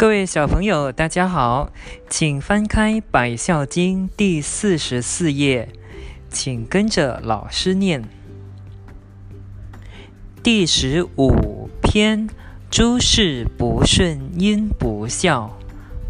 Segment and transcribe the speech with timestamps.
[0.00, 1.70] 各位小朋友，大家好，
[2.08, 5.68] 请翻开《百孝经》第四十四页，
[6.30, 8.02] 请跟着老师念。
[10.42, 12.30] 第十五篇：
[12.70, 15.58] 诸事不顺因不孝，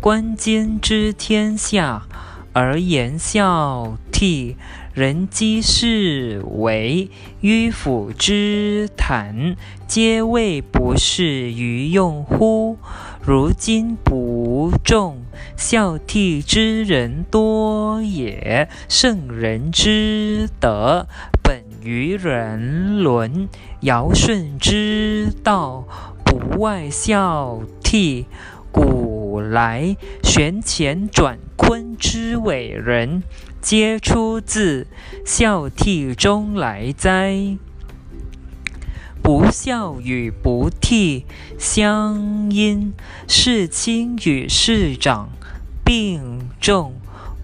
[0.00, 2.07] 观今之天下
[2.52, 4.54] 而言孝悌。
[4.93, 7.09] 人机事为
[7.43, 9.54] 迂腐之谈，
[9.86, 12.76] 皆谓不是于用乎？
[13.22, 15.18] 如今不重
[15.57, 18.68] 孝悌之人多也。
[18.89, 21.07] 圣人之德，
[21.41, 23.49] 本于人伦；
[23.82, 25.86] 尧舜之道，
[26.25, 28.25] 不外孝悌。
[28.72, 29.10] 古
[29.49, 33.22] 来玄乾转坤之伟人。
[33.61, 34.86] 皆出自
[35.25, 37.58] 孝悌中来哉！
[39.22, 41.25] 不孝与不悌
[41.58, 42.94] 相因，
[43.28, 45.28] 事亲与事长
[45.84, 46.94] 并重，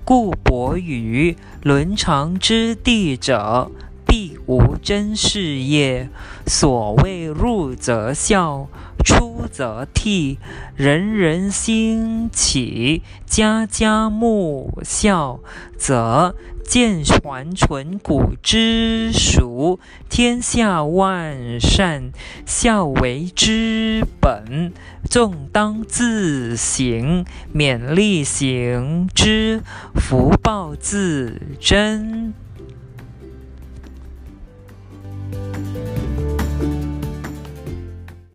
[0.06, 3.70] 故伯于伦常之地者，
[4.06, 6.08] 必无真事业。
[6.46, 8.68] 所谓入则孝。
[9.04, 10.36] 出则悌，
[10.74, 15.38] 人人兴起，家家慕孝，
[15.78, 16.34] 则
[16.64, 22.10] 见还存古之俗，天下万善，
[22.44, 24.72] 孝为之本。
[25.08, 29.62] 众当自省，勉励行之，
[29.94, 32.34] 福报自珍。